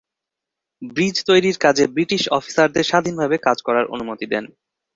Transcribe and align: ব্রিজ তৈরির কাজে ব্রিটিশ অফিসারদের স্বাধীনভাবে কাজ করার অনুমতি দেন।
ব্রিজ 0.81 1.15
তৈরির 1.27 1.57
কাজে 1.57 1.85
ব্রিটিশ 1.87 2.23
অফিসারদের 2.37 2.83
স্বাধীনভাবে 2.83 3.37
কাজ 3.39 3.57
করার 3.61 3.85
অনুমতি 3.87 4.25
দেন। 4.25 4.45